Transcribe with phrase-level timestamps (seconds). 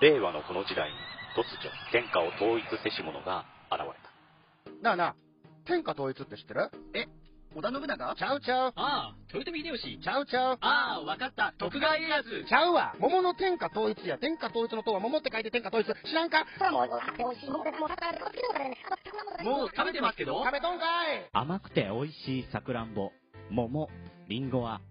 [0.00, 0.96] 令和のこの時代に
[1.34, 4.82] 突如天下を統一せし者が現れた。
[4.82, 5.16] なあなあ、
[5.64, 6.70] 天下統一って知ってる？
[6.94, 7.06] え、
[7.54, 8.14] 織田信長？
[8.14, 8.72] ちゃうちゃう。
[8.76, 9.98] ああ、豊臣秀吉。
[10.02, 10.58] ちゃうちゃう。
[10.60, 11.54] ああ、わかった。
[11.56, 12.44] 徳川家康。
[12.46, 12.94] ちゃうわ。
[13.00, 14.18] 桃の天下統一や。
[14.18, 15.86] 天下統一の塔は桃って書いて天下統一。
[15.86, 16.44] 知らんか？
[16.70, 16.84] も
[19.64, 20.44] う食べてますけど？
[20.44, 23.12] 食べとんかい甘くて美味しいさくらんぼ、
[23.50, 23.88] 桃、
[24.28, 24.82] りんごは、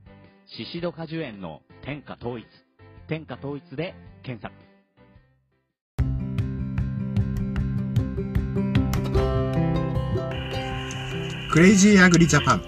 [0.48, 2.48] シシド果樹園の天下統一。
[3.08, 3.94] 天下統一で
[4.24, 4.65] 検索。
[11.56, 12.62] クレイジーアグリジャパン。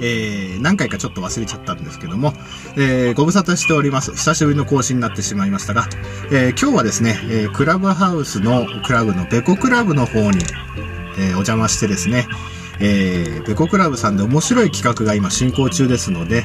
[0.00, 2.32] えー、何回かちょっと忘れちゃったんですけども、
[2.76, 4.10] えー、ご無沙汰しております。
[4.10, 5.86] 久しぶりの更新になってしまいましたが、
[6.32, 10.40] えー、今日はですね、え、クラブハウスのクラブのベコクラブの方に、
[11.20, 12.26] え、お邪魔してですね、
[12.80, 16.44] えー、ベコクラブさんで面白い企画が今進行中ですので、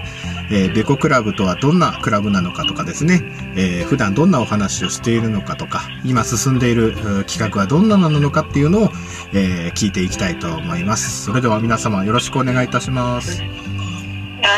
[0.51, 3.21] えー、ベコクラブとはどんなクラブなのかとかですね、
[3.55, 8.89] えー、普段どんなお話をしているのかとか、今進んでいる企画はどんななのかっていうのを、
[9.33, 11.25] えー、聞いていきたいと思います。
[11.25, 13.41] それでは皆様よろしくお願いいたします。
[13.41, 13.53] よろ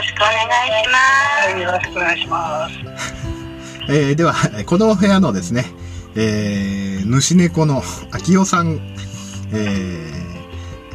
[0.03, 1.51] しくお願いします。
[1.51, 2.75] はい、よろしくお願いします。
[3.87, 4.33] えー、では、
[4.65, 5.65] この部屋のですね、
[6.15, 8.79] えー、主猫の秋代さん、
[9.51, 10.24] えー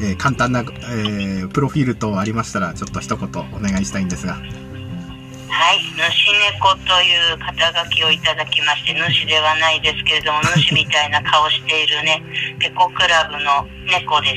[0.00, 4.34] えー簡単な、えープロフィール等ありましたら、ちょっと一言お願いしたいんですが。
[4.34, 12.22] はい、主猫という肩書きをいただきまして、主ではないですけれども、 主みたいな顔しているね、
[12.58, 14.28] ペコクラブの猫で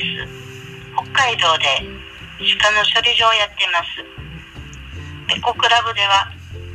[1.12, 1.64] 北海道で
[2.60, 5.34] 鹿の処理場をやってます。
[5.34, 6.30] ペコクラブでは、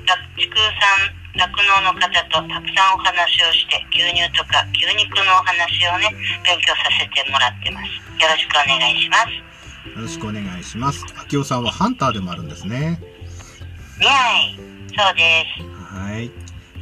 [0.07, 6.11] 酪畜産、酪農の方とたくさんお話をして、牛乳とか牛肉のお話をね、
[6.43, 7.87] 勉強させてもらってます。
[8.21, 9.31] よろしくお願いします。
[9.89, 11.05] よろしくお願いします。
[11.17, 12.99] 秋代さんはハンターでもあるんですね。
[13.99, 14.59] にゃい、
[14.95, 15.63] そうです。
[15.95, 16.29] はい。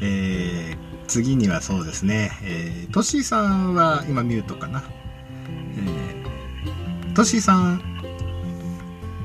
[0.01, 4.83] えー、次にはそうですね、えー、トシーさんは今ミュートかな。
[5.75, 7.83] えー、トシーさん、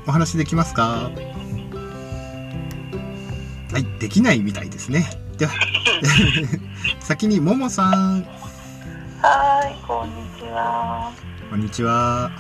[0.07, 1.11] お話できますか？
[3.73, 5.07] はい、できないみたいですね。
[5.43, 5.53] では、
[7.03, 8.23] 先にももさん、
[9.21, 11.11] はい、こんにちは。
[11.51, 12.31] こんにちは。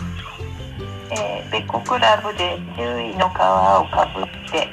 [1.11, 3.35] えー、ベコクラブで獣医の皮を
[3.91, 4.69] かぶって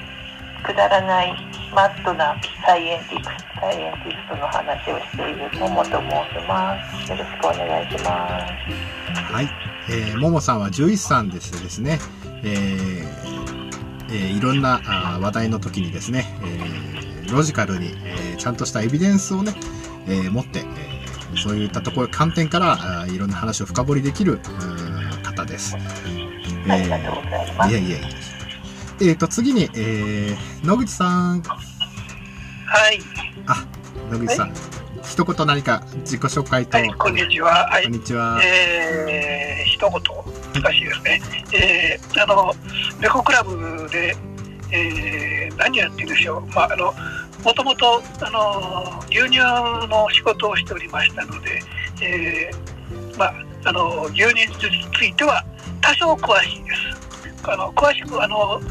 [0.63, 1.35] くだらない
[1.73, 2.35] マットな
[2.67, 7.11] サイエンティクスサイエンティストの話をしているももと申します。
[7.11, 8.47] よろしくお願いしま
[9.17, 9.33] す。
[9.33, 9.49] はい、
[9.89, 11.97] えー、ももさんは獣医師さんでしてですね、
[12.43, 13.07] えー
[14.11, 16.88] えーいろんなあー話題の時にですね、えー
[17.31, 19.53] ロジカルに、えーちゃんとしたエビデンスをね、
[20.07, 24.39] えー持って、えーそういったところ観点からあーいろんな話を深掘りできる
[25.23, 25.75] 方です。
[25.75, 27.69] ありがとうございます。
[27.69, 28.07] いやいやいや。
[29.01, 31.41] えーと、次に、えー、野口さん。
[31.41, 32.99] はい、
[33.45, 33.65] あ、
[34.11, 34.53] 野口さん。
[35.03, 37.67] 一言何か自己紹介と、はい、こんにちは。
[37.69, 38.41] はいこん、にちは。
[38.43, 39.91] えー、一言、
[40.61, 41.21] 難しいですね。
[41.53, 42.53] えー、あの、
[42.99, 44.15] レコクラブで、
[44.71, 46.45] えー、何やってるでしょう。
[46.47, 46.93] まあ、あの、
[47.43, 49.39] もともと、あの、牛乳
[49.87, 51.61] の仕事をしておりましたので、
[52.01, 53.33] えー、まあ、
[53.65, 55.43] あの、牛乳については
[55.81, 57.49] 多少詳しいです。
[57.49, 58.61] あの、詳しく、あの、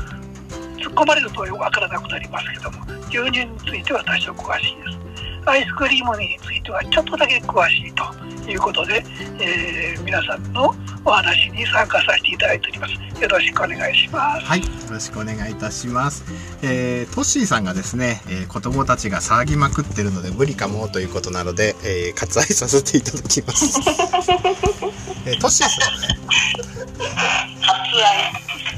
[0.77, 5.08] 突っ込まれると分からなくなりますけども、牛乳については多少詳しいです。
[5.49, 9.03] アイスクリームについてはちょっとだけ詳しいということで、
[9.41, 12.95] えー皆さんのお話に参加させていただいております。
[13.23, 14.47] よろしくお願いします。
[14.47, 16.25] はい、よろしくお願いいたします。
[16.63, 23.81] えー、トッシーさんがですね、えー子供たちが騒ぎまくってるので無理かもということなので、えー割愛させていただきます。
[25.27, 25.77] えートッシーさ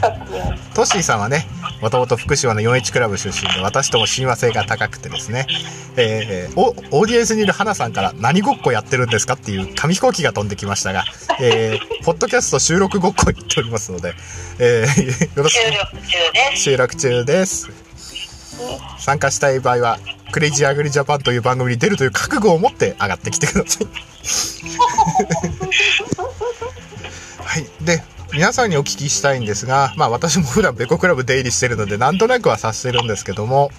[0.08, 1.46] ん、トッシーさんはね、
[1.80, 5.46] もともと福島の41クラブ出身で、私とも親和性が高くてですね、
[5.96, 11.04] えーおオーディエンスにいる花さんから何ごっこやってるんですかっていう紙飛行機が飛んできましたが、
[11.40, 14.14] えーポッドキャスト収録ごっこ言っておりますので、
[14.58, 15.64] えーよろしく。
[15.64, 16.62] 収録中です。
[16.62, 17.68] 収録中です。
[18.98, 19.98] 参加したい場合は
[20.32, 23.86] クレイジーアグリジャパンという番組に出るという覚悟を持って上がってきてください。
[27.42, 27.66] はい。
[27.80, 33.70] で皆さんにお聞きしたいんですがまあ私も普段ベコクラブ出入りしてるのでなんとなくは察してるんですけども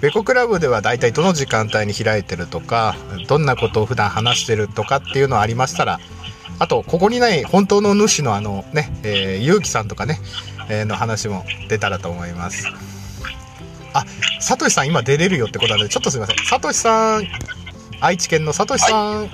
[0.00, 2.96] ベコクラブでは大体どの時間帯に開いてるとか
[3.26, 5.98] どんなことを普段話してるとかっていうのありましたら
[6.60, 10.20] あとここにない本当の主のあのね、えー、ゆうきさんとかね、
[10.68, 12.66] えーの話も出たらと思います。
[13.94, 14.04] あ
[14.40, 16.36] さとしさん今出れるよってことなのでちょっとすいません。
[16.46, 17.24] さとしさん
[18.00, 19.24] 愛知県のさとしさん、は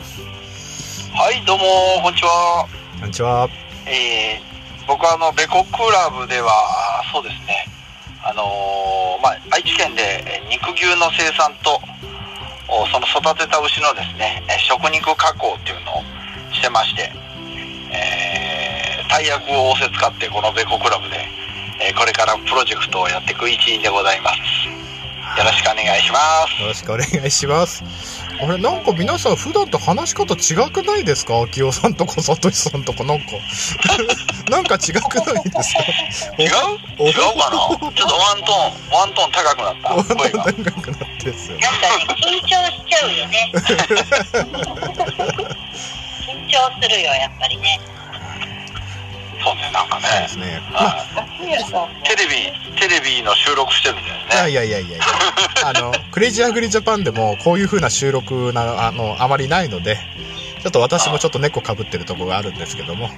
[1.32, 1.64] い、どうも、
[2.02, 2.66] こんにちは。
[3.00, 3.48] こんにちは。
[3.86, 4.53] えー、
[4.86, 7.66] 僕はあの、ベコクラブでは、そうですね、
[8.22, 11.80] あのーまあ、愛知県でえ肉牛の生産と、
[12.90, 16.02] その育てた牛のですねえ食肉加工っていうのを
[16.52, 17.12] してまして、
[17.92, 21.16] えー、大役を仰せ使ってこのベコクラブで、
[21.80, 24.38] えーこれからプロジェクトをやっていく一員でございます
[25.38, 26.18] よろしくお願いしま
[26.56, 27.82] すよろしくお願いします。
[28.40, 31.40] あれ、なんか皆さん普段と話し方違くないですか？
[31.42, 33.26] 秋代さんとかさとしさんとかなんか。
[34.50, 35.82] なんか違くないですか？
[36.38, 36.48] 違う？
[37.08, 41.58] 違うかなちょっとワントーンワントーン高くなった声が長くなってですよ。
[41.58, 43.52] なんかね、緊張しちゃうよね。
[46.26, 47.80] 緊張するよ、やっぱりね。
[49.42, 50.62] そうねなんかそうでね
[52.04, 52.32] テレビ
[52.80, 55.04] テレビの収録してるんだよいやねいやいやいやいや。
[55.66, 59.98] あの、クレイジーアグリジャパンでもこういう風な収録な、あの、あまりないので、
[60.62, 63.10] ちょっと私もちょっと猫かぶってるとこがあるんですけども。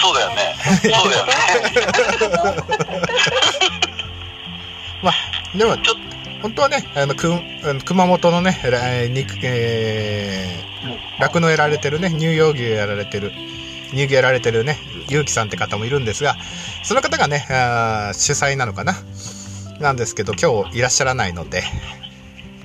[0.00, 0.54] そうだよね。
[0.82, 1.32] そうだよね。
[5.02, 5.14] まあ、
[5.56, 5.76] でも、
[6.42, 7.32] 本当はね、あの、く
[7.84, 13.32] 熊本のね、えー肉、えー、酪農やられてるね、乳幼牛やられてる、
[13.90, 16.36] 乳牛やられてるね、ゆうきさんって方もいるんですが、
[16.82, 18.94] その方がね、あー主催なのかな？
[19.80, 21.62] なんですけど、今日いらっしゃらないので、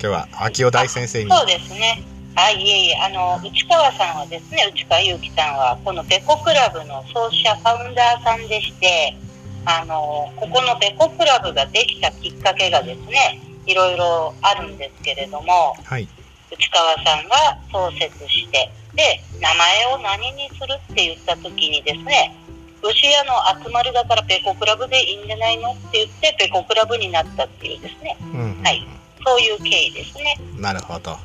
[0.00, 2.02] 日は秋尾大先生に、そうですね。
[2.34, 9.16] あ、いえいえ、あの、内川さんはですね、内川祐樹さんは、このベコクラブの創始者ファウンダーさんでして、
[9.64, 16.08] あの、ここのベコクラブができたきっかけがですね、いろいろあるんですけれども、はい、
[16.52, 22.36] 内川さんが創設して、で、名前を何にするって言った時にですね、
[22.82, 28.86] 牛屋の集まりだからペコクラブでいいんじゃないのって言って、ペコクラブになったっていうですね、うん、はい、
[29.24, 30.40] そういう経緯ですね。
[30.56, 31.18] なるほど。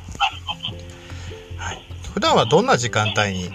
[2.15, 2.21] はい。
[2.21, 3.51] 普段はどんな時間帯に、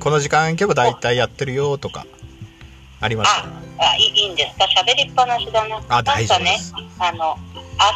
[0.00, 2.06] この時間行けば大体やってるよとか、
[3.00, 3.46] ありますか？
[3.78, 4.64] あ、あいいんですか？
[4.64, 5.82] 喋りっぱなしだな。
[5.88, 7.36] あ大丈夫ですかね、あの、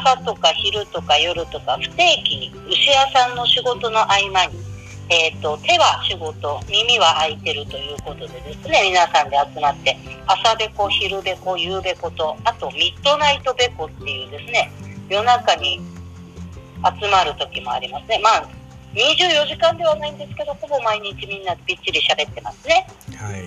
[0.05, 4.59] 朝とか昼とか夜とか不定期に牛屋さんの仕事の合間に、
[5.09, 9.97] えっ、と、手は仕事、耳は空いてるということでですね、皆さんで集まって、
[10.27, 14.71] 朝べこ、昼べこ、夕べこと、あとミッドナイトべこっていうですね、
[15.09, 15.81] 夜中に
[17.01, 18.21] 集まる時もありますね。
[18.23, 18.49] まあ、
[18.95, 22.87] 24時間ではないんですけど、ほぼ毎日みんなでびっちり喋ってますね。
[23.17, 23.47] はい。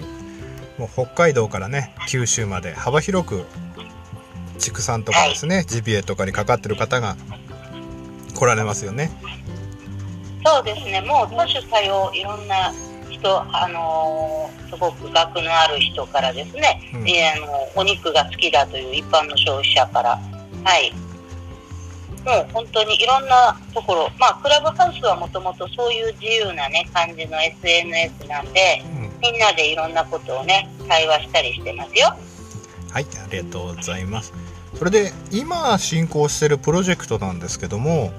[0.79, 3.45] もう北海道からね、九州まで幅広く、
[4.59, 7.15] 畜産とかですね、ジビエとかにかかってる方が
[8.33, 9.11] 来られますよね。
[10.45, 12.73] そうですね、もう多種多様、いろんな
[13.09, 20.19] 人、あのーすごく学のある人からですね、うんえーあのお肉が好きだという一般の消費者から、
[20.63, 20.91] はい、
[22.25, 32.13] もう本当にいろんなところ、まあ、クラブハウスはもともとそういう自由な、ね、感じの SNS なんで、うんみんなでいろんなことをね、会話したりしてますよ。
[32.91, 34.33] はい、ありがとうございます。
[34.77, 38.11] それで、今進行しているプロジェクトなんですけども、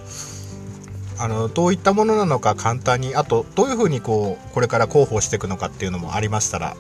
[1.19, 6.75] あの、どういったものなのか簡単に、あと、どういうふうにこう、これから広報していくのかっていうのもありましたら、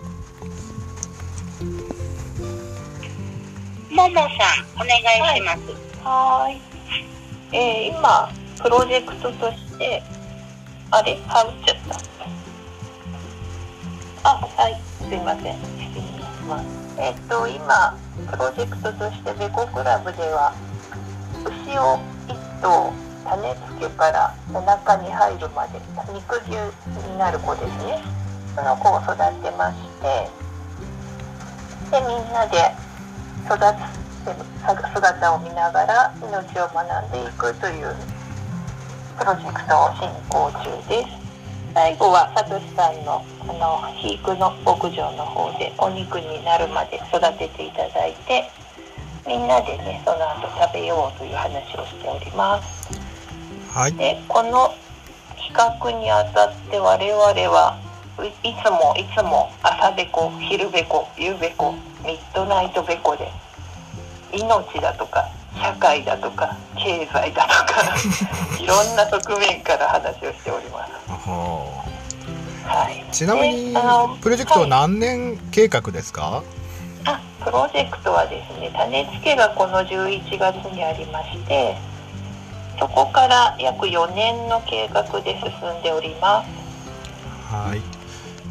[3.90, 4.28] ももさん、
[4.76, 6.02] お願いします。
[6.02, 6.73] はーい。
[7.56, 8.28] えー今、
[8.60, 10.02] プロジェクトとして、
[10.90, 11.14] あれ？
[11.28, 11.76] はうっちゃっ
[14.22, 14.28] た。
[14.28, 15.54] あ、はい、すいません。
[15.54, 16.66] 失礼します。
[16.98, 17.96] えっ、と、今、
[18.28, 20.52] プロジェクトとして、ベコクラブでは、
[21.46, 22.92] 牛を一頭、
[23.24, 25.78] 種付けからお腹に入るまで、
[26.12, 26.58] 肉牛
[27.06, 28.02] になる子ですね。
[28.56, 30.28] その子を育てまして、
[31.92, 32.74] で、みんなで
[33.46, 37.94] 育つ姿を見ながら命を学んでいくという
[39.18, 41.24] プロジェクトを進行中です。
[41.74, 48.48] 最後はさとしさんのあの肥育の牧場の方でお肉になるまで育てていただいて
[49.26, 52.88] みんなでねその後食べようという話をしております。
[53.72, 54.72] はい、でこの
[55.34, 57.76] 企画にあたって我々は
[58.22, 63.28] いいつもいつも朝べこ昼べこ夕べこミッドナイトべこで
[64.34, 65.28] 命だとか
[65.60, 67.94] 社会だとか経済だとか
[68.60, 70.92] いろんな側面から話をしております。
[71.08, 71.84] は
[72.64, 76.42] はい、あちなみにであの、プロジェクトは何年計画ですか、
[77.04, 81.76] あプロジェクトはですね種付けがこの11月にありまして
[82.78, 87.54] そこから約4年の計画で進んでおります。
[87.54, 87.80] はい。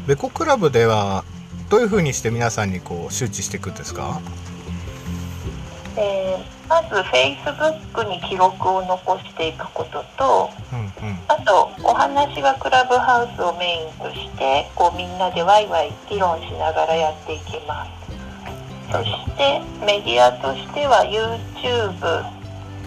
[0.06, 1.24] ベコクラブでは、
[1.68, 4.20] どういうふうにして皆さんにこう周知していくんですか？
[5.96, 11.18] えーまず Facebook に記録を残していくこととうんうん。
[11.28, 17.90] あとお話はクラブハウスをメインとしてこうみんなでワイワイ議論しながらやっていきます
[18.92, 22.00] そしてメディアとしては YouTube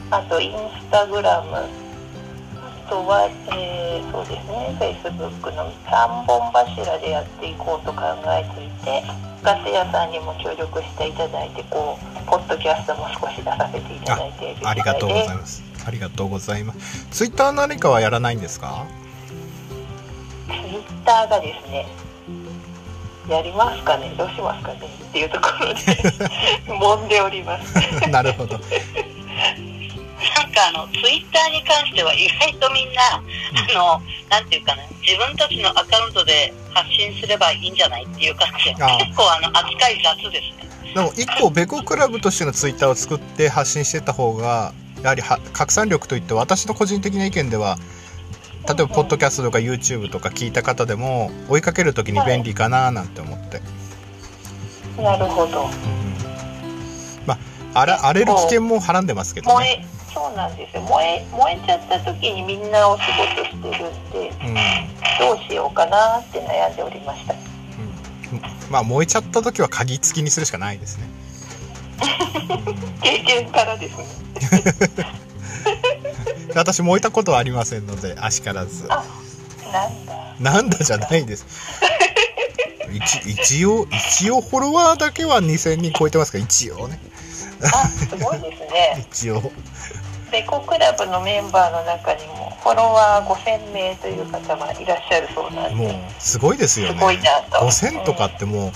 [0.10, 1.70] あとインスタグラムあ
[2.90, 4.76] とは、えーそうですね。
[4.78, 9.04] フェイスブックの3本柱でやっていこうと考えていて
[9.44, 15.64] ガス屋さんにも協力していただいてこうポッドキャストも少し出させていただいているありがとうございすます。
[15.86, 17.06] ありがとうございます。
[17.12, 18.60] ツイッター何かはやらないんです。
[18.60, 18.86] か
[20.48, 21.86] ツイッターがですね
[23.30, 24.14] やりますかね？
[24.18, 24.80] どうしますかね？
[25.10, 25.82] っていうところで
[26.68, 28.10] 揉んでおります。
[28.10, 28.58] なるほど
[30.36, 33.22] なんかあの、ツイッターに関しては意外とみんな、あ
[33.74, 38.70] の、なんていうかな、自分たちのアカウントで発信すればいいんじゃないっていう感じ。
[38.70, 38.82] 結
[39.16, 40.68] 構あの、扱い雑ですね。
[40.94, 47.78] でも一個ベコクラブとしてのツイッターを作って発信してた方がやはりは拡散力といって私の個人的な意見では
[48.68, 53.62] 例えばポッドキャストとか YouTube とか聞いた方でも追いかける時に便利かななんて思って、
[55.02, 55.70] なるほど。
[57.26, 57.36] ま
[57.74, 60.82] ああら荒れる危険もはらんでますけどね、そうなんですよ。
[60.84, 63.04] 燃え燃えちゃった時にみんなお仕
[63.36, 64.56] 事してるんでうん。
[65.20, 67.36] どうしようかなって悩んでおりました。
[68.70, 71.08] まあ燃えちゃった時は鍵付きにするしかないですね。
[73.02, 74.06] 経験からですね。
[76.56, 78.88] 私燃えたことはありませんのであしからず。
[78.90, 79.04] あ
[79.72, 80.36] なんだ。
[80.40, 81.46] なんだじゃないです。
[82.92, 87.00] 一一応一応フォロワーだけは2000人超えてますから一応ね。
[87.64, 89.06] あすごいですね。
[89.12, 89.52] 一応
[90.32, 96.94] ベコクラブのメンバーの中にもフォロワー5000名という方がいらっしゃるそうなんもうですごいですよね。
[96.94, 97.66] すごいなと。
[97.66, 98.72] 5000とかってもう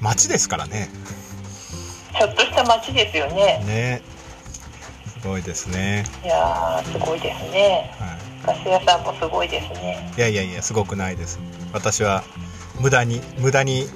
[0.00, 0.88] 街ですからね。
[2.18, 3.62] ちょっとした街ですよね。
[3.66, 4.02] ね。
[5.20, 7.90] すごいですね、いやーすごいですね。
[7.98, 10.12] はガス屋さんもすごいですね。
[10.16, 11.40] い、いやいやいやすごくないです。
[11.72, 12.22] 私は
[12.80, 13.88] 無駄に無駄に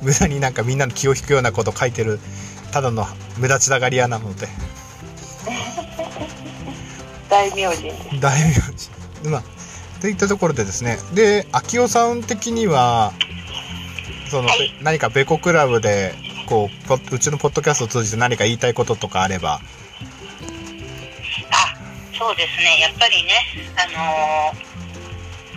[0.00, 2.18] 無駄になんかみんなの気を引くようなこと書いてる
[2.72, 3.04] ただの
[3.38, 4.48] 目立ちたがり屋なので
[7.30, 7.82] 大名人。
[7.82, 9.30] です大名人。
[9.30, 9.42] まあ
[10.00, 10.98] といったところでですね。
[11.14, 13.12] で秋代さん的には
[14.30, 16.14] その、べ何かベコクラブで
[16.46, 19.54] こううちのポッドキャストを通じて何か言いたいこととかあれば。
[19.54, 19.60] あ、
[22.18, 22.80] そうですね。
[22.80, 23.32] やっぱりね、
[23.76, 24.70] あのー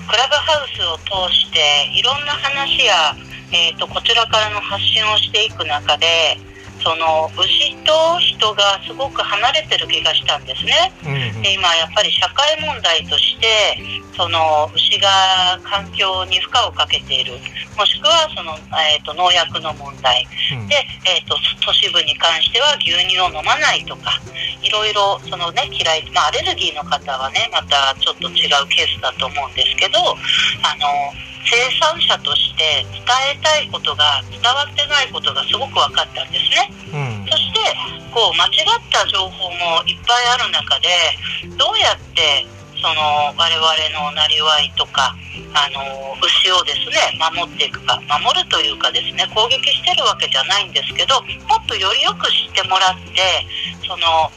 [0.07, 0.97] クラブハウスを
[1.29, 3.15] 通していろんな話や、
[3.51, 6.37] えー、とこちらからの発信をしていく中で
[6.83, 10.91] その牛と人がすごく離れてる気がしたんですね。
[11.05, 13.79] うんで今やっぱり社会問題として
[14.15, 17.33] その牛が環境に負荷をかけている。
[17.77, 20.27] もしくはその、えー、と農薬の問題。
[20.53, 20.67] うん。
[20.67, 20.75] で、
[21.05, 21.35] えー、と
[21.65, 24.21] 都市部に関しては牛乳を飲まないとか
[24.61, 30.87] いろいろその、ね、嫌い、まあ、アレルギーの方はねまたちょっと違うケースだと思うんですけどあの
[31.45, 36.69] 生産者として伝えたいことが伝わってないことがすごく分かったんですね。
[36.93, 37.59] うんそして
[38.13, 40.87] こう間違った情報もいっぱいある中で
[41.57, 42.45] どうやって
[42.77, 45.15] その我々のなりわいとか
[45.55, 51.15] あの牛をですね守っていくか守るというかですね攻撃してるわけじゃないんですけど
[51.47, 53.47] もっとよりよく知ってもらって
[53.87, 54.29] その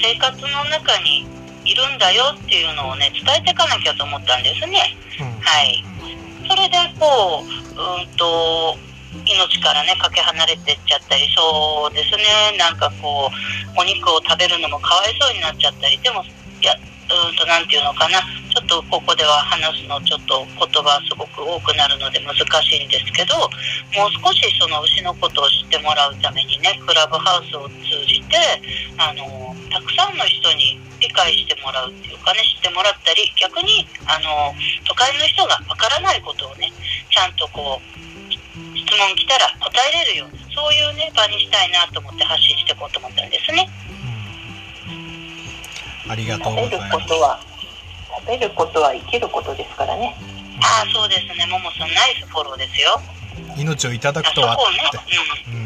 [0.00, 1.26] 生活の中に
[1.66, 4.96] いるんだよっていうのをね伝えていかなきゃと思ったんですね。
[5.40, 5.84] はい、
[6.48, 8.78] それでこううんと
[9.26, 12.56] 命からねかけ離れてっちゃったりそうですね。
[12.56, 13.30] なんかこ
[13.76, 18.20] うお肉を食べるのもかわいそうになっちゃったりでもいやうんとなんていうのかな。
[18.56, 22.32] ちょっとここでは話すのちょっと言葉すごく多くなるので難
[22.62, 27.74] しいんですけどもう少しその牛のことを知ってもらうためにねクラブハウスを通
[28.08, 28.40] じて
[28.96, 29.45] あの
[29.76, 34.56] たくさんの人に理解してもらうっていうかね知ってもらったり逆にあの
[34.88, 36.72] 都会の人がわからないことをね
[37.12, 37.84] ちゃんとこう
[38.72, 43.68] 質問来たら答えれるようなそういうね場にしたいなと思って発信していこうと思ったんですね。
[46.08, 46.92] ありがとうご食べるざいます。
[46.96, 47.40] ことは
[48.16, 50.16] 食べることは生きることですからね。
[50.62, 51.44] ああそうですね。
[51.52, 52.98] ももさんナイスフォローですよ。
[53.58, 54.78] 命をいただあそこくとはをね、
[55.48, 55.65] うん、や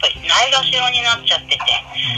[0.00, 1.60] ぱりないがしろになっちゃってて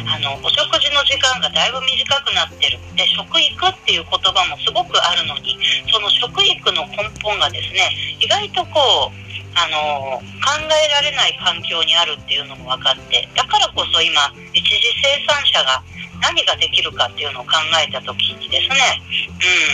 [0.07, 2.79] あのお食事の時間がだいぶ短くなってる。
[2.95, 5.59] で食育っていう言葉もすごくあるのに
[5.91, 9.23] その食育の根本がですね意外とこう
[9.55, 15.83] あの考えられない環境にあるっていうのも分かってだからこそ今一次生産者が
[16.21, 19.03] 何ができるかっていうのを考えた時にですね、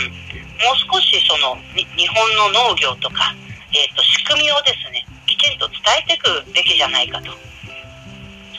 [0.03, 0.11] うん、
[0.65, 3.35] もう少しそのに日本の農業とか、
[3.71, 7.31] えー、と仕組みをですねきちんと伝えていくべきじゃないかと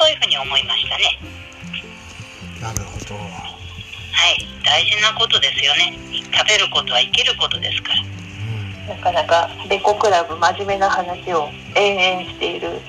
[0.00, 1.19] そういうふうに思いましたね。
[2.61, 3.21] なるほどは
[4.30, 5.92] い、大事なことですよね。
[6.33, 8.21] 食べることは生きることですから。
[8.97, 12.80] なかなかベコクラブ真面目な話を延々している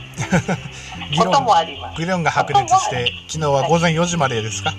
[1.12, 4.72] 議こと論もあります議論が白熱して昨日は午前4時までですか？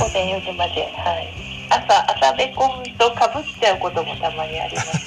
[0.00, 1.32] 午前4時まではい
[1.68, 4.98] 朝朝べことかぶっちゃうこともたまにあります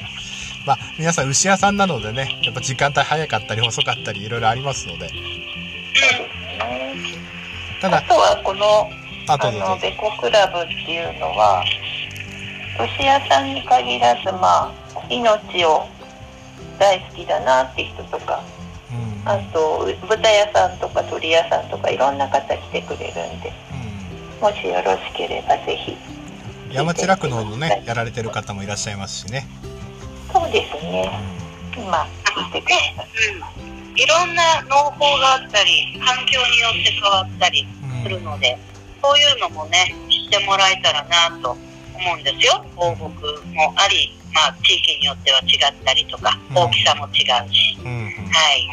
[0.64, 5.10] まあ、皆さん牛屋さんなのでね、やっぱ時間帯早かったり遅かったりいろいろありますので。
[7.80, 8.90] ただ、あとはこの
[9.28, 9.36] あ。
[9.36, 11.64] のベコクラブっていうのは
[12.96, 14.72] 牛屋さんに限らずまあ
[15.08, 15.86] 命を
[16.78, 18.42] 大好きだなって人とか
[19.24, 23.52] あと豚屋さんとか鳥屋さんとかいろんな方来てくれるんで
[24.40, 25.96] もしよろしければぜひ。
[26.72, 29.46] 山地酪農のね、やられてる方もいらっしゃいますしね。
[30.32, 31.10] そうですね。
[31.76, 33.69] 今聞いてくださ
[34.00, 37.66] いろんな農法があったり環境によって変わったり
[38.02, 38.58] するので、
[39.02, 42.64] そういうのもね知ってもらえたらなと思うんですよ。
[42.76, 43.04] 放牧
[43.52, 48.06] もあり、まあ、地域によっては違ったりとか大きさも違うし、うんうん。
[48.06, 48.68] はい。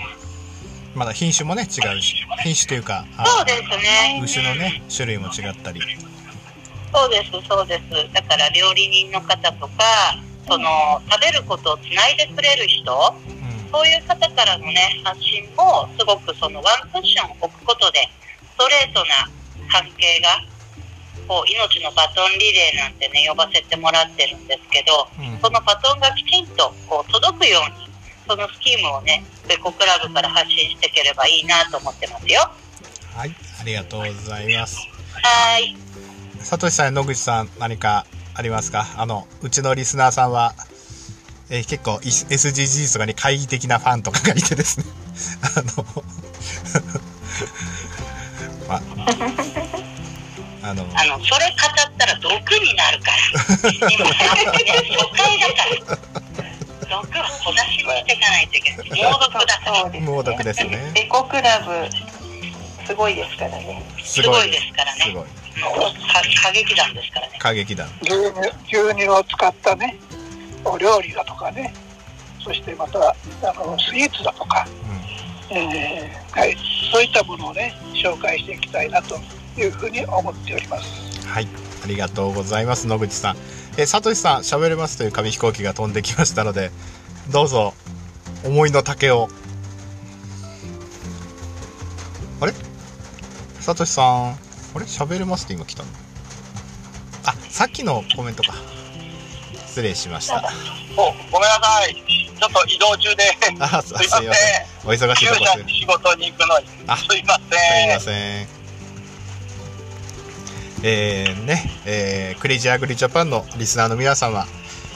[0.95, 2.15] まだ品種もね、違うし。
[2.43, 4.21] 品種というか、あそうですね。
[4.23, 5.81] 牛のね、種類も違ったり。
[6.93, 8.13] そうですそうです。
[8.13, 9.83] だから料理人の方とか
[10.47, 13.15] その食べることをつないでくれる人、
[13.71, 17.99] そういう方からのね発信もすごくそのワンクッション置くことで
[18.53, 19.29] ストレートな
[19.69, 20.41] 関係が
[21.27, 25.07] こう命のバトンリレーなんてね呼ばせてもらってるんですけど、
[25.41, 27.89] そのバトンがきちんとこう届くように
[28.27, 32.49] そのスキームをねベコクラブから発信していければいいなと思ってますよ。
[33.13, 34.77] はい、ありがとうございます。
[35.21, 35.75] はい。
[36.39, 38.05] さとしさんや野口さん、何か
[38.35, 38.85] ありますか？
[38.95, 40.53] あの、うちのリスナーさんは、
[41.49, 44.85] えー結構い SDGs とかに懐疑的なファンとかがいてですね。
[45.55, 45.85] あの、
[48.67, 48.81] まあ。
[50.73, 51.57] の、 あのそれ語っ
[51.97, 53.17] たら毒になるから。
[53.47, 53.79] 初回
[55.39, 55.97] だから。
[56.89, 58.89] 毒は小出しにしていかないといけない。
[59.03, 59.85] 猛毒だから。
[59.99, 60.91] 猛毒ですね。
[60.93, 61.89] ベコクラブ
[62.85, 63.83] すごいですからね。
[64.03, 64.67] すごいです。
[64.73, 65.01] からね。
[65.05, 65.23] すごい。
[65.23, 65.29] か
[66.41, 67.33] 歌劇団ですからね。
[67.39, 67.89] 歌劇団。
[68.01, 68.31] 牛乳
[68.71, 69.97] 牛乳を使ったね
[70.65, 71.73] お料理だとかね。
[72.43, 74.65] そしてまたあのスイーツだとか、
[75.49, 76.55] えーはい、
[76.91, 79.17] そういったものをね紹介していきたいなと
[79.57, 81.27] いうふうに思っております。
[81.27, 81.47] はい、
[81.83, 83.37] ありがとうございます、野口さん。
[83.77, 86.71] えー、さとしさん、喋れますという紙飛行機が飛んできましたので、
[87.31, 87.73] どうぞ、
[88.45, 89.27] 思いの丈を。
[92.39, 92.53] あれ？
[93.59, 94.35] さとしさん、あ
[94.75, 94.85] れ？
[94.85, 95.89] 喋れますって今来たの？
[97.25, 98.53] あ、さっきのコメントか。
[99.77, 100.43] 失礼しました。
[100.97, 101.93] お、ごめんなさい。
[101.93, 103.37] ちょっと移動中で。
[103.61, 104.33] あ、すすいません。
[104.83, 106.65] お忙しいところ仕事に行くのに。
[106.87, 107.89] あすいません。
[107.91, 108.47] すいません。
[110.83, 114.47] えー、ね、えー、クレイジーアグリジャパンのリスナーの皆様、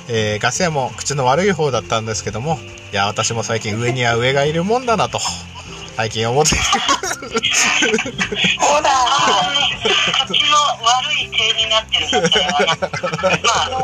[0.08, 2.58] えー、ガス屋も口の悪い方だったんですけども、
[2.92, 5.20] いや、私も最近上には上がいるもんだなと、
[5.96, 6.56] 最近思って、
[8.60, 8.90] ほら
[10.26, 12.30] 口の悪い手になってるんだ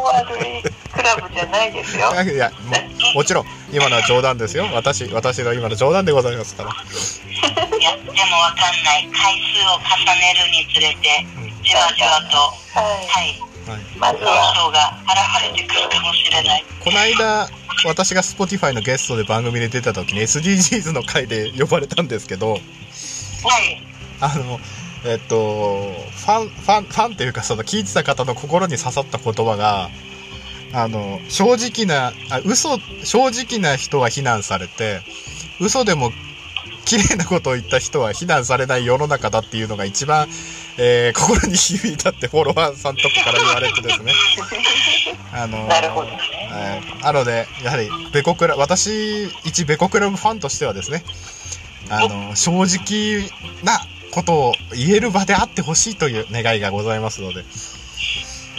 [0.03, 0.76] 悪いク
[1.07, 2.11] ラブじゃないですよ。
[2.23, 4.65] いや、ももちろん、今のは冗談ですよ。
[4.73, 6.71] 私、私の今の冗談でございますから。
[6.71, 11.25] いやでもわかんない回数を重ねるにつれて
[11.63, 12.37] じわじわと
[12.79, 13.39] はい。
[13.99, 16.65] まず交渉が現れてくるかもしれない。
[16.83, 17.49] この間、
[17.85, 22.61] 私が Spotify のゲストで番組で出た時に SDGs の回で呼ばれたんですけど、はい。
[24.21, 24.59] あの、
[25.05, 29.89] えっと、ファン、ファン、ファンっていうか、その聞いてた方の心に刺さった言葉が、
[30.73, 35.01] あの、正直な、あ嘘、正直な人は非難されて、
[35.59, 36.11] 嘘でも
[36.85, 40.27] 綺麗なことを言った人は非難されない世の中だっていうのが一番、
[40.77, 44.13] えー心に響いたってフォロワーさんとかから言われてですね。
[45.33, 46.07] あの、なるほど。
[46.07, 46.15] は
[46.99, 51.03] いなので、やはり、ベコクラ、私、一ベコクラブファンとしてはですね、
[51.89, 53.29] あの、正直
[53.63, 53.79] な
[54.11, 57.43] ことを言える場であってほしいという願いがございますので、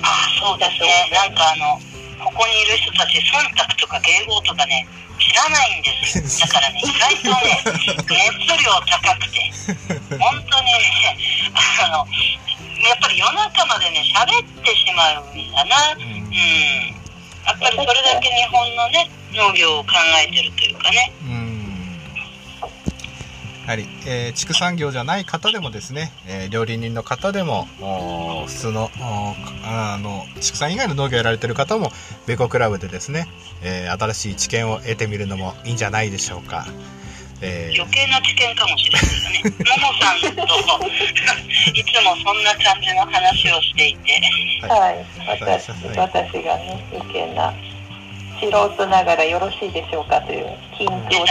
[0.03, 1.11] あそうですね。
[1.12, 1.81] なんかあの
[2.18, 4.87] ここにいる人たち忖度とか迎合とかね
[5.18, 9.38] 知らないんです だからね意外とね熱量高くて。
[9.68, 11.16] 本当にね
[11.54, 12.07] あの
[12.88, 15.76] やっぱり夜中までね喋ってしまうんだな。
[15.92, 16.98] うん。
[17.44, 19.90] やっぱりそれだけ日本のね農業を考
[20.24, 21.12] えてるというかね
[23.68, 27.66] やはり、えー畜産業じゃない方でもですね、えー料理人の方でも、
[28.46, 28.88] 普通の、
[29.62, 31.92] あの、畜産以外の農業やられてる方も、
[32.26, 33.28] ベコクラブでですね、
[33.62, 36.66] えー新しい知見を得てみるのもいいんじゃないでしょうか。
[37.42, 37.78] えー。
[37.78, 39.52] 余計な知見かもしれないですね。
[39.68, 40.28] ももさんと
[41.76, 44.22] いつもそんな感じの話をしていて。
[44.66, 45.07] はい、
[45.40, 47.52] 私私がね余計な
[48.40, 51.24] 素人ながらよろしいでしょうかという緊張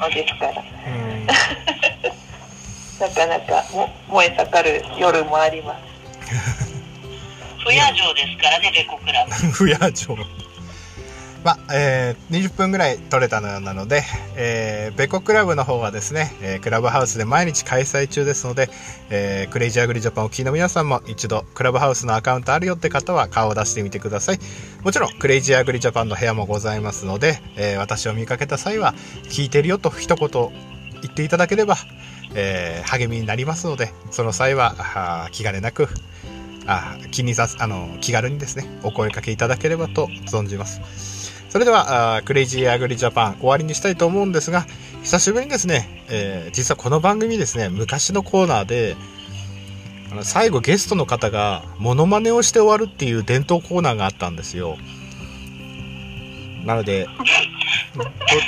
[0.00, 1.03] のですから
[3.00, 5.78] なかなかも燃え盛る夜もあります
[7.64, 9.32] 不夜城ですからね、ベコクラブ。
[9.52, 10.16] 不夜城。
[11.42, 14.02] まあ、えー20分ぐらい取れたのようなので、
[14.36, 18.70] えーベコクラブの方はですね、えークラブハウスで毎日開催中ですので、
[19.10, 24.38] えークレイジーアグリジャパンをお聞きの皆さんも一度クラブハウスのアカウントあるよって方は顔を出してみてください
[24.82, 28.94] もちろんクレイジーアグリジャパンの部屋もございますので、えー私を見かけた際は
[29.30, 30.73] 聞いてるよと一言
[31.04, 31.76] 言っていただければ、
[32.34, 35.88] えー励みになりますのでその際はあ気兼ねなく
[36.66, 40.80] あ気にさすあの気軽にですねお声かけいただければと存じます。
[41.50, 44.66] それではクレイジーアグリジャパン終わりにしたいと思うんですが
[45.02, 48.96] 久しぶりにですね、えー実はこの番組ですね昔のコーナーで
[50.10, 54.76] あの最後ゲストの方がモノマネをして終わるっていう伝統コーナーがあったんですよ。
[56.64, 57.06] なので
[57.96, 58.04] ど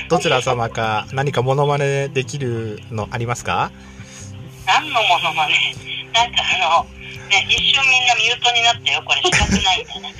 [0.08, 3.70] どちら様か何かモノマネできるのありますか？
[4.66, 5.74] 何のものまね。
[6.12, 6.84] なんかあの、
[7.28, 9.02] ね、一瞬みんなミュートになったよ。
[9.04, 10.14] これしたくないんだね。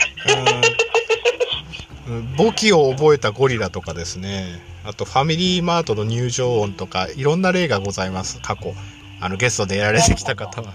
[2.09, 2.37] うん。
[2.37, 4.61] 簿記を覚えたゴリラとかですね。
[4.85, 8.39] あとファミリーマートの入場音とかいろんな例がございます。
[8.41, 8.75] 過去。
[9.21, 10.73] あのゲストでやられてきた方は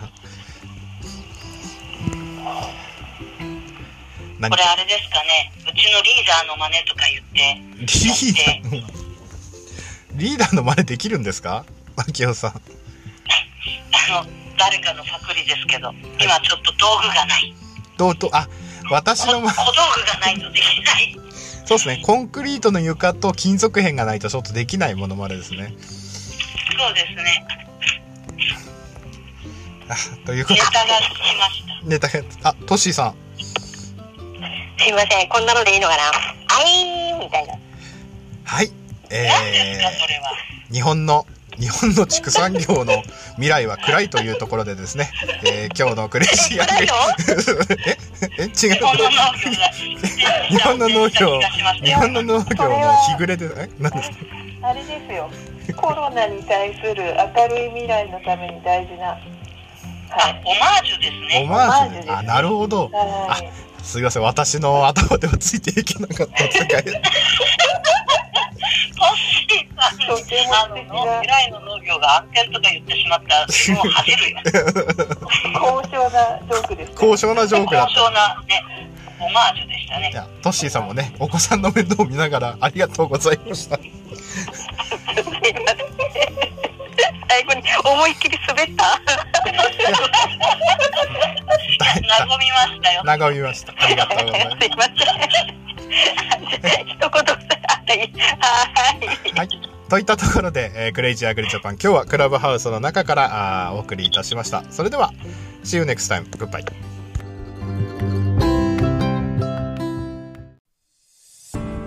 [4.50, 5.52] これあれですかね。
[5.60, 8.82] うちのリーダーの真似とか言って、リーダー？
[8.82, 8.88] の
[10.14, 11.66] リーダーの真似できるんですか？
[11.96, 12.56] 秋代さんあ
[14.24, 14.26] の、
[14.58, 17.54] 誰かのパクリですけど、今ちょっと道具がない。
[17.98, 18.48] どうとあ
[18.90, 21.16] 私のま小道具がないとできない。
[21.66, 27.46] そうですねコンクリートの床と金属片がないとちょっとできないものまでですねそうですね。
[29.88, 31.88] あということでネタがつきました。
[31.88, 33.16] ネタがあトッシーさん
[34.84, 36.04] すいません、こんなのでいいのかな？
[36.04, 37.54] あいーみたいな。
[38.46, 38.72] はい。
[39.10, 39.30] え。
[40.70, 41.26] ー、日本の
[41.60, 43.04] 日本の畜産業の
[43.36, 45.12] 未来は暗いというところでですね、
[45.46, 46.88] えー、今日のクレイジーアグリ
[48.40, 48.44] え？
[48.44, 48.44] え？
[48.46, 48.52] 違う？
[50.50, 51.84] 日本の農業が日本の農業。
[51.84, 54.18] 日本の農業の日暮れでえ何ですか？
[54.64, 55.30] あれですよ。
[55.76, 59.08] コロナに対する明るい未来のために大事な。
[59.10, 59.18] は
[60.30, 60.42] い。
[60.46, 61.44] オマージュですね。
[61.46, 62.90] オマージュねあなるほど。
[62.94, 63.52] あはい。
[63.84, 66.84] すいません私の頭ではついていけなかった世界
[70.08, 74.38] トッシーさんの、未来の農業が安全とか言ってしまったら、自分を恥じるよ。
[75.60, 76.92] 高尚なジョークです。
[76.96, 78.64] 高尚なジョークだっ高尚なね、
[79.22, 80.12] オマージュでしたねた。
[80.12, 83.78] じゃあトッシーさんもねお子さんの面倒を見ながらありがとうございました
[87.32, 88.84] 最後に思いっきり滑った？
[92.28, 93.02] 和みましたよ。
[93.06, 94.96] 和みましたありがとうございますすいません。
[96.88, 97.24] 一言、は
[97.94, 97.96] い。
[97.96, 97.96] は
[99.34, 99.38] い。
[99.38, 99.50] はい。
[99.90, 104.64] といったところで、えークレイジーアグリジャパン、今日はクラブハウスの中からあーお送りいたしました。
[104.70, 105.12] それでは、
[105.64, 106.30] See you next time.
[106.32, 106.66] Goodbye.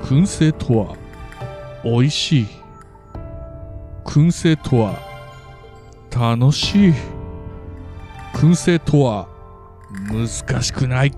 [0.03, 0.97] 燻製とは
[1.83, 2.47] 美味しい
[4.05, 5.13] 燻製とは
[6.14, 6.94] 楽しい。
[8.35, 9.29] 燻製とは
[10.09, 11.12] 難しくない。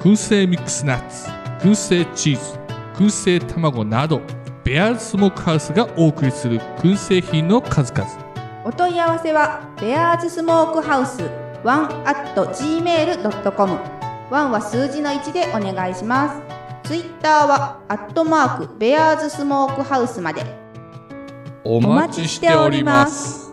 [0.00, 1.28] 燻製ミックスナッツ
[1.60, 2.58] 燻製チーズ
[2.94, 4.22] 燻製卵など
[4.64, 8.08] ベアーズスモークハウスがお送りする燻製品の数々。
[8.64, 11.22] お問い合わせはベアーズスモークハウス
[11.64, 13.78] 1 at gmail.com
[14.30, 16.88] 1は数字の1でお願いします。
[16.88, 20.69] ツイッターはアットマークベアーズスモークハウスまで。
[21.64, 23.49] お待ちしております。